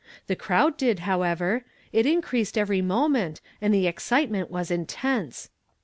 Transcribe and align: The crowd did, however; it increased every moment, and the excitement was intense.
The 0.25 0.35
crowd 0.35 0.77
did, 0.77 1.01
however; 1.05 1.63
it 1.93 2.07
increased 2.07 2.57
every 2.57 2.81
moment, 2.81 3.39
and 3.61 3.71
the 3.71 3.85
excitement 3.85 4.49
was 4.49 4.71
intense. 4.71 5.51